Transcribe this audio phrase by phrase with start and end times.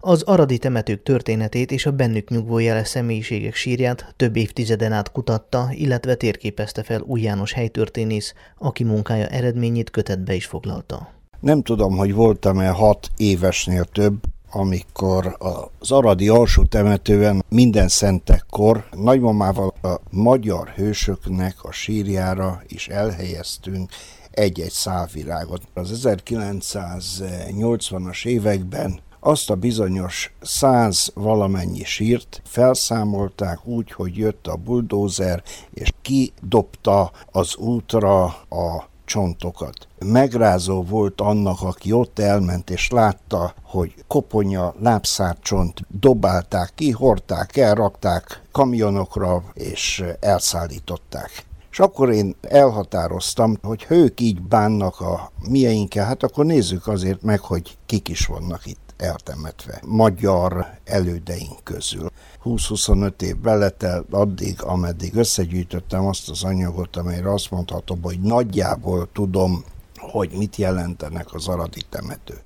[0.00, 5.68] Az aradi temetők történetét és a bennük nyugvó jele személyiségek sírját több évtizeden át kutatta,
[5.70, 11.12] illetve térképezte fel új János helytörténész, aki munkája eredményét kötetbe is foglalta.
[11.40, 14.14] Nem tudom, hogy voltam-e hat évesnél több,
[14.50, 15.36] amikor
[15.78, 23.90] az Aradi alsó temetően minden szentekkor nagymamával a magyar hősöknek a sírjára is elhelyeztünk
[24.30, 25.62] egy-egy szálvirágot.
[25.74, 35.42] Az 1980-as években azt a bizonyos száz valamennyi sírt felszámolták úgy, hogy jött a buldózer,
[35.74, 39.88] és kidobta az útra a csontokat.
[39.98, 48.42] Megrázó volt annak, aki ott elment, és látta, hogy koponya, lábszárcsont dobálták ki, hordták, elrakták
[48.52, 51.46] kamionokra, és elszállították.
[51.70, 57.40] És akkor én elhatároztam, hogy hők így bánnak a mieinkkel, hát akkor nézzük azért meg,
[57.40, 62.10] hogy kik is vannak itt eltemetve magyar elődeink közül.
[62.44, 69.64] 20-25 év beletelt addig, ameddig összegyűjtöttem azt az anyagot, amelyre azt mondhatom, hogy nagyjából tudom,
[69.96, 72.42] hogy mit jelentenek az aradi temetők.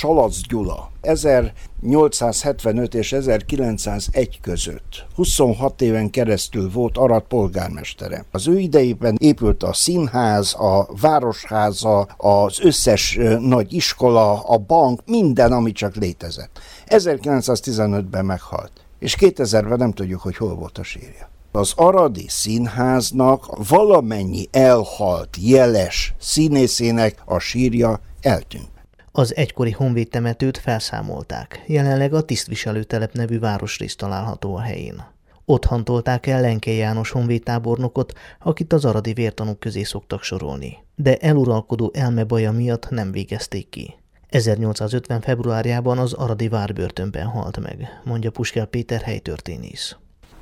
[0.00, 8.24] Salac Gyula 1875 és 1901 között 26 éven keresztül volt Arad polgármestere.
[8.30, 15.52] Az ő idejében épült a színház, a városháza, az összes nagy iskola, a bank, minden,
[15.52, 16.58] ami csak létezett.
[16.86, 21.30] 1915-ben meghalt, és 2000-ben nem tudjuk, hogy hol volt a sírja.
[21.52, 28.79] Az Aradi Színháznak valamennyi elhalt, jeles színészének a sírja eltűnt.
[29.12, 31.62] Az egykori honvéd temetőt felszámolták.
[31.66, 35.04] Jelenleg a tisztviselőtelep nevű városrész található a helyén.
[35.44, 40.76] Ott hantolták el Lenke János honvédtábornokot, akit az aradi vértanúk közé szoktak sorolni.
[40.94, 43.94] De eluralkodó elmebaja miatt nem végezték ki.
[44.28, 45.20] 1850.
[45.20, 49.96] februárjában az aradi várbörtönben halt meg, mondja Puskel Péter helytörténész.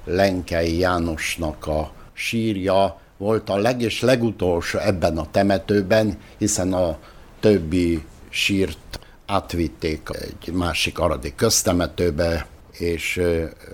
[0.05, 6.99] Lenkei Jánosnak a sírja volt a leg és legutolsó ebben a temetőben, hiszen a
[7.41, 13.21] többi sírt átvitték egy másik aradi köztemetőbe, és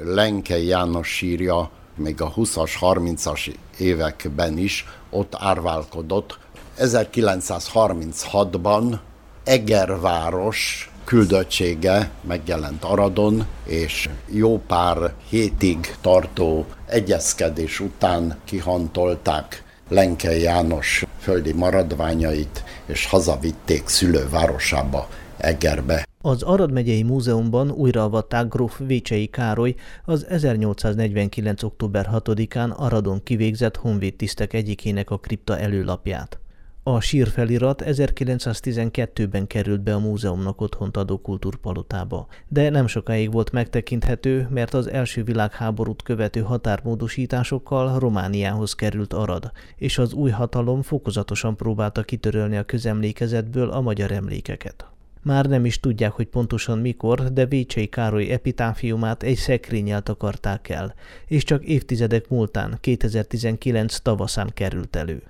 [0.04, 6.38] Lenke János sírja még a 20-as, 30-as években is ott árválkodott.
[6.78, 8.98] 1936-ban
[9.44, 21.52] Egerváros küldöttsége megjelent Aradon, és jó pár hétig tartó egyezkedés után kihantolták Lenke János földi
[21.52, 26.06] maradványait, és hazavitték szülővárosába, Egerbe.
[26.20, 29.74] Az Arad megyei múzeumban újraavatták gróf Vécsei Károly
[30.04, 31.62] az 1849.
[31.62, 36.38] október 6-án Aradon kivégzett honvédtisztek egyikének a kripta előlapját.
[36.86, 44.48] A sírfelirat 1912-ben került be a múzeumnak otthont adó kultúrpalotába, de nem sokáig volt megtekinthető,
[44.50, 52.02] mert az első világháborút követő határmódosításokkal Romániához került Arad, és az új hatalom fokozatosan próbálta
[52.02, 54.86] kitörölni a közemlékezetből a magyar emlékeket.
[55.22, 60.94] Már nem is tudják, hogy pontosan mikor, de Vécsei Károly epitáfiumát egy szekrényel takarták el,
[61.26, 65.22] és csak évtizedek múltán, 2019 tavaszán került elő.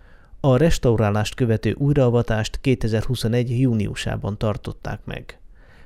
[0.47, 3.61] A restaurálást követő újraavatást 2021.
[3.61, 5.39] júniusában tartották meg.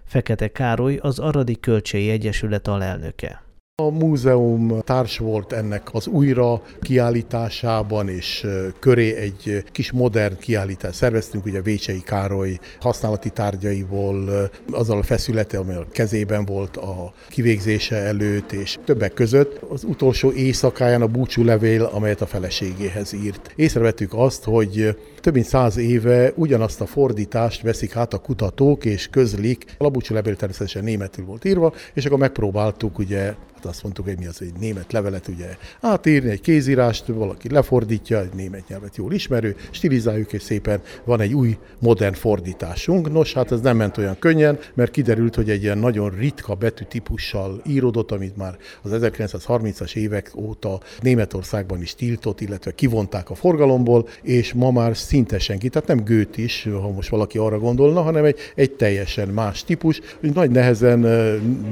[0.04, 3.42] Fekete Károly az Aradi Kölcsei Egyesület alelnöke.
[3.82, 8.46] A múzeum társ volt ennek az újra kiállításában, és
[8.78, 15.74] köré egy kis modern kiállítást szerveztünk, ugye Vécsei Károly használati tárgyaiból, azzal a feszülete, ami
[15.74, 21.82] a kezében volt a kivégzése előtt, és többek között az utolsó éjszakáján a búcsú levél,
[21.82, 23.52] amelyet a feleségéhez írt.
[23.56, 29.08] Észrevettük azt, hogy több mint száz éve ugyanazt a fordítást veszik át a kutatók, és
[29.08, 29.64] közlik.
[29.78, 34.18] A búcsú levél természetesen németül volt írva, és akkor megpróbáltuk ugye Hát azt mondtuk, hogy
[34.18, 39.12] mi az, egy német levelet ugye átírni, egy kézírást, valaki lefordítja, egy német nyelvet jól
[39.12, 43.12] ismerő, stilizáljuk, és szépen van egy új, modern fordításunk.
[43.12, 47.62] Nos, hát ez nem ment olyan könnyen, mert kiderült, hogy egy ilyen nagyon ritka betűtípussal
[47.66, 54.52] íródott, amit már az 1930-as évek óta Németországban is tiltott, illetve kivonták a forgalomból, és
[54.52, 58.38] ma már szinte senki, tehát nem gőt is, ha most valaki arra gondolna, hanem egy,
[58.54, 60.00] egy teljesen más típus.
[60.20, 60.98] Nagy nehezen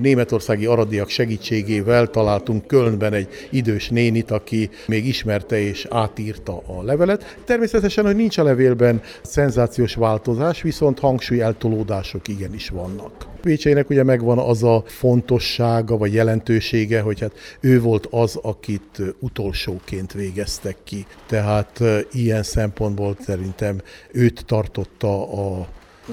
[0.01, 6.83] németországi aradiak segítségével segítségével találtunk Kölnben egy idős nénit, aki még ismerte és átírta a
[6.83, 7.37] levelet.
[7.45, 13.27] Természetesen, hogy nincs a levélben szenzációs változás, viszont hangsúly eltolódások igenis vannak.
[13.43, 20.13] Vécseinek ugye megvan az a fontossága vagy jelentősége, hogy hát ő volt az, akit utolsóként
[20.13, 21.07] végeztek ki.
[21.27, 21.81] Tehát
[22.13, 23.81] ilyen szempontból szerintem
[24.13, 25.67] őt tartotta a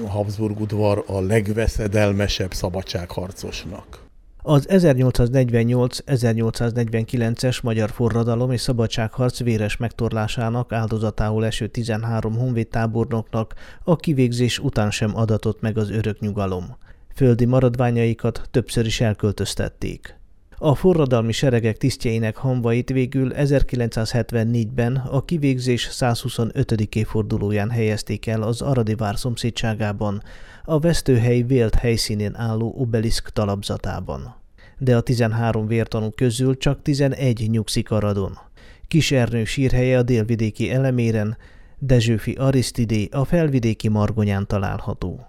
[0.06, 4.03] Habsburg udvar a legveszedelmesebb szabadságharcosnak.
[4.46, 13.54] Az 1848-1849-es magyar forradalom és szabadságharc véres megtorlásának áldozatául eső 13 honvédtábornoknak
[13.84, 16.76] a kivégzés után sem adatott meg az örök nyugalom.
[17.14, 20.18] Földi maradványaikat többször is elköltöztették.
[20.66, 26.70] A forradalmi seregek tisztjeinek hamvait végül 1974-ben a kivégzés 125.
[26.72, 30.22] évfordulóján helyezték el az Aradi vár szomszédságában,
[30.64, 34.34] a vesztőhely vélt helyszínén álló obeliszk talapzatában.
[34.78, 38.38] De a 13 vértanú közül csak 11 nyugszik Aradon.
[38.88, 41.36] Kis Ernő sírhelye a délvidéki eleméren,
[41.78, 45.26] Dezsőfi Arisztidé a felvidéki Margonyán található.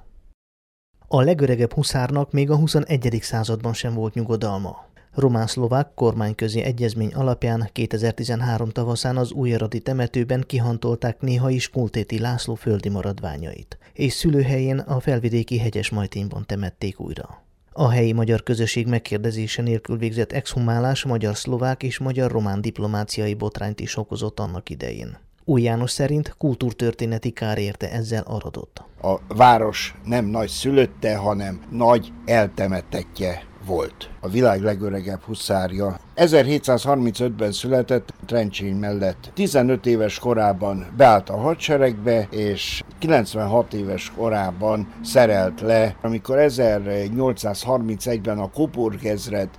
[1.08, 3.18] A legöregebb huszárnak még a 21.
[3.22, 4.94] században sem volt nyugodalma.
[5.16, 12.90] Román-szlovák kormányközi egyezmény alapján 2013 tavaszán az újjaradi temetőben kihantolták néha is Kultéti László földi
[12.90, 17.44] maradványait, és szülőhelyén a felvidéki hegyes majténban temették újra.
[17.72, 24.40] A helyi magyar közösség megkérdezése nélkül végzett exhumálás magyar-szlovák és magyar-román diplomáciai botrányt is okozott
[24.40, 25.18] annak idején.
[25.44, 28.84] Új János szerint kultúrtörténeti kár érte ezzel aradott.
[29.02, 34.10] A város nem nagy szülötte, hanem nagy eltemetettje volt.
[34.20, 36.00] A világ legöregebb huszárja.
[36.16, 39.32] 1735-ben született Trencsény mellett.
[39.34, 45.96] 15 éves korában beállt a hadseregbe, és 96 éves korában szerelt le.
[46.02, 49.00] Amikor 1831-ben a Coburg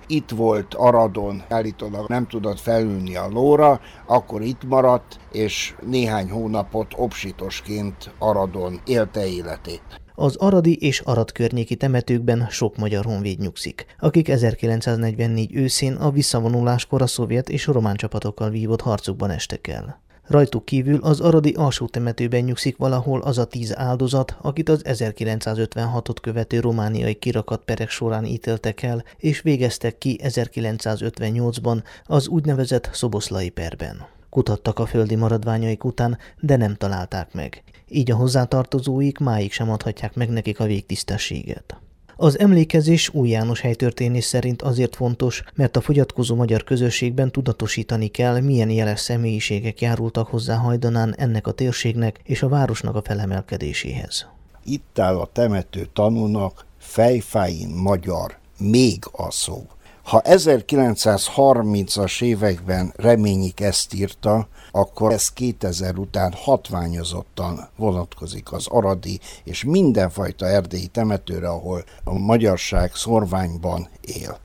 [0.06, 6.93] itt volt Aradon, állítólag nem tudott felülni a lóra, akkor itt maradt, és néhány hónapot
[6.97, 10.06] obsitosként Aradon élte életét.
[10.18, 17.02] Az aradi és arad környéki temetőkben sok magyar honvéd nyugszik, akik 1944 őszén a visszavonuláskor
[17.02, 20.00] a szovjet és román csapatokkal vívott harcukban estek el.
[20.26, 26.16] Rajtuk kívül az aradi alsó temetőben nyugszik valahol az a tíz áldozat, akit az 1956-ot
[26.20, 34.15] követő romániai kirakat perek során ítéltek el, és végeztek ki 1958-ban az úgynevezett szoboszlai perben.
[34.37, 37.62] Kutattak a földi maradványaik után, de nem találták meg.
[37.88, 41.81] Így a hozzátartozóik máig sem adhatják meg nekik a végtisztességet.
[42.17, 48.41] Az emlékezés új János helytörténés szerint azért fontos, mert a fogyatkozó magyar közösségben tudatosítani kell,
[48.41, 54.27] milyen jeles személyiségek járultak hozzá hajdanán ennek a térségnek és a városnak a felemelkedéséhez.
[54.65, 59.67] Itt áll a temető tanúnak fejfáin magyar, még a szó.
[60.06, 69.64] Ha 1930-as években reményik ezt írta, akkor ez 2000 után hatványozottan vonatkozik az aradi és
[69.64, 74.38] mindenfajta erdélyi temetőre, ahol a magyarság szorványban él.